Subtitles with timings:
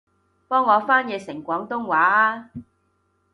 [0.47, 2.61] 幫我翻譯成廣東話吖